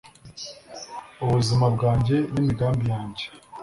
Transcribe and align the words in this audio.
ubuzima 1.23 1.65
bwanjye 1.75 2.15
n'imigambi 2.33 2.85
yanjye 2.93 3.25